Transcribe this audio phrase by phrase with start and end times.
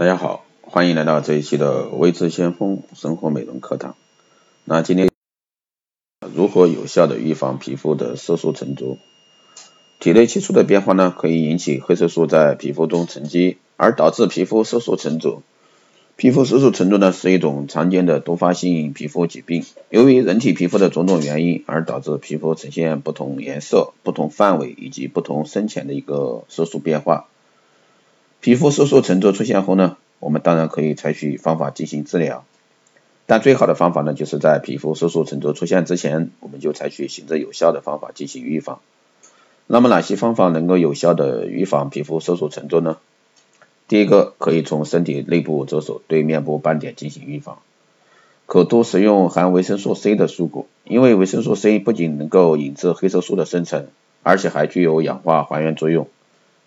[0.00, 3.96] 大家好，欢迎来到这一期的微知先锋生活美容课堂。
[4.64, 5.10] 那今天
[6.34, 8.96] 如何有效的预防皮肤的色素沉着？
[9.98, 15.42] 体内激素的变化呢，可以引起黑色素在皮肤中沉积，而导致皮肤色素沉着。
[16.16, 27.26] 皮肤色素沉着呢，是一种常见的多发性皮肤疾病，由于人体皮肤的种种原因，而导致皮肤呈现不同颜色、不同范围以及不同深浅的一个色素变化。
[28.40, 32.44] 皮肤色素沉着出现后呢，我们当然可以采取方法进行治疗，
[33.26, 38.80] 但最好的方法呢，就是在皮肤色素沉着出现之前，我们就采取行之有效的方法进行预防。
[39.66, 42.96] 那么哪些方法能够有效的预防皮肤色素沉着呢？
[43.88, 47.58] 第一个，可以从身体内部着手，对面部斑点进行预防，
[48.46, 53.88] 可多食用含维生素 C 的蔬果，因为维生素 C 不仅能够抑制黑色素的生成，
[54.22, 56.08] 而且还具有氧化还原作用。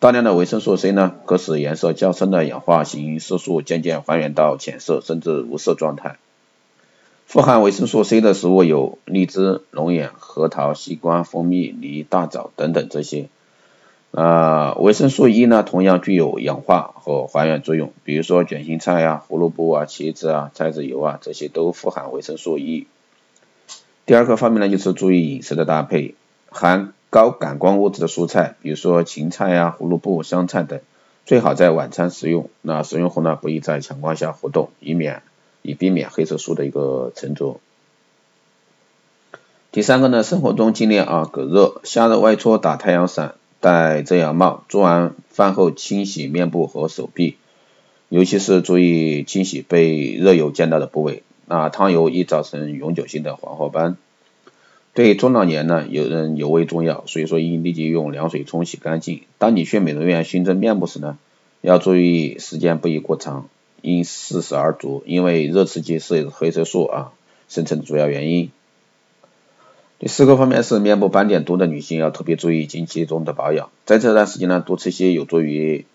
[0.00, 6.18] 大量的维生素 C 呢，可使颜色较深的氧化型色素渐渐还原到浅色甚至无色状态。
[7.26, 13.28] 富含维生素 C 的食物有荔枝、龙眼、核桃、西瓜、蜂蜜、梨、大枣等等这些。
[14.12, 22.86] 啊，维生素 E 呢，同样具有氧化和还原作用，比如说卷心菜呀、胡萝卜啊、茄子啊、菜籽油啊，这些都富含维生素 E。
[24.06, 26.14] 第二个方面呢，就是注意饮食的搭配，
[26.48, 30.80] 含高感光物质的蔬菜，比如说芹菜呀、胡萝卜、香菜等，
[31.24, 32.50] 最好在晚餐食用。
[32.60, 35.22] 那食用后呢，不宜在强光下活动，以免
[35.62, 37.60] 以避免黑色素的一个沉着。
[39.72, 47.38] 第三个呢，生活中尽量啊隔热，夏日外出打太阳伞，戴遮阳帽，做完饭后清洗面部和手臂，
[48.10, 53.96] 尤其是注意清洗被热油溅到的部位，那烫油易造成永久性的黄褐斑。
[54.98, 59.22] 对中老年呢，有人尤为重要，所以说应立即用凉水冲洗干净。
[59.38, 61.16] 当你去美容院熏蒸面部时呢，
[61.60, 63.48] 要注意时间不宜过长，
[63.80, 67.12] 应适时而足，因为热刺激是黑色素啊
[67.48, 68.50] 生成的主要原因。
[70.00, 75.86] 第四个方面是面部斑点多的女性要特别注意经期中的保养，在这段时间呢，多吃些有助于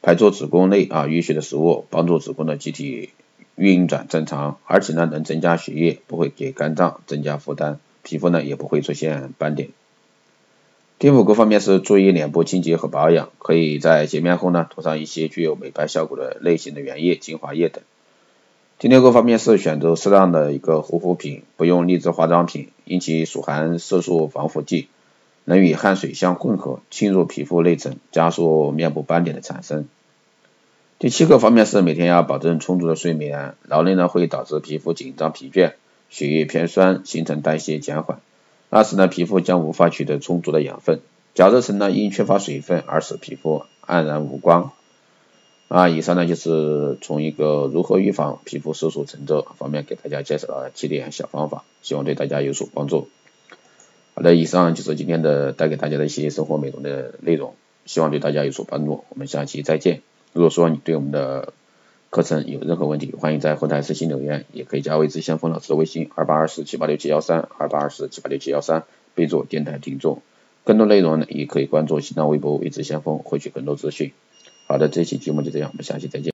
[0.00, 3.10] 排出子宫内啊淤血的食物，帮助子宫的机体
[3.56, 7.80] 运转正常，而且呢能增加血液，不会给肝脏增加负担。
[8.04, 9.70] 皮肤呢也不会出现斑点。
[11.00, 17.82] 第五个方面是注意脸部清洁和保养，可以在洁面后呢涂上一些具有美白效果的类型的原液、精华液等。
[18.78, 24.88] 第六个方面是选择适当的一个护肤品，不用劣质化妆品，因其属含色素防腐剂，
[25.44, 29.86] 能与汗水相混合，侵入皮肤内层，加速面部斑点的产生。
[30.98, 35.72] 第七个方面是每天要保证充足的睡眠，劳累呢会导致皮肤紧张疲倦。
[36.08, 38.20] 血液偏酸，新陈代谢减缓，
[38.70, 41.00] 那时呢，皮肤将无法取得充足的养分。
[41.34, 44.72] 角质层呢，因缺乏水分而使皮肤黯然无光。
[45.68, 53.08] 啊，以上呢就是从一个如何预防皮肤色素沉着方面给大家介绍了七点小方法，希望对大家有所帮助。
[54.14, 57.54] 好的，以上就是今天的带给大家的一些生活美容的内容，
[57.86, 59.04] 希望对大家有所帮助。
[59.08, 60.02] 我们下期再见。
[60.32, 61.52] 如果说你对我们的
[62.14, 68.84] 课程有任何问题，欢迎在后台私信留言，也可以加微之先锋老师的微信二八二四七八六七幺三二八二四七八六七幺三，
[69.16, 70.22] 备注电台听众。
[70.62, 74.12] 更多内容呢，也可以关注新浪微博微之先锋，获取更多资讯。
[74.68, 76.32] 好的，这期节目就这样，我们下期再见。